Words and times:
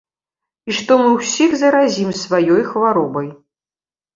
І 0.69 0.77
што 0.77 0.95
мы 1.01 1.11
ўсіх 1.17 1.53
заразім 1.65 2.09
сваёй 2.23 2.61
хваробай. 2.71 3.29